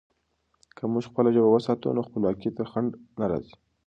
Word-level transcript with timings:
که 0.75 0.83
موږ 0.91 1.03
خپله 1.11 1.29
ژبه 1.35 1.49
وساتو، 1.51 1.95
نو 1.95 2.01
خپلواکي 2.07 2.49
ته 2.55 2.63
خنډ 2.71 2.89
نه 3.19 3.25
راځي. 3.31 3.55